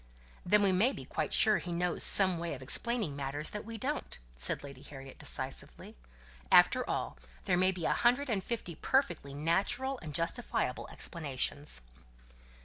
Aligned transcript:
"Then 0.43 0.63
we 0.63 0.71
may 0.71 0.93
be 0.93 1.05
quite 1.05 1.31
sure 1.31 1.59
he 1.59 1.71
knows 1.71 2.01
some 2.01 2.39
way 2.39 2.55
of 2.55 2.63
explaining 2.63 3.15
matters 3.15 3.51
that 3.51 3.63
we 3.65 3.77
don't," 3.77 4.17
said 4.35 4.63
Lady 4.63 4.81
Harriet, 4.81 5.19
decisively. 5.19 5.95
"After 6.51 6.83
all, 6.89 7.19
there 7.45 7.55
may 7.55 7.71
be 7.71 7.85
a 7.85 7.93
hundred 7.93 8.27
and 8.27 8.43
fifty 8.43 8.73
perfectly 8.73 9.35
natural 9.35 9.99
and 10.01 10.15
justifiable 10.15 10.87
explanations." 10.91 11.81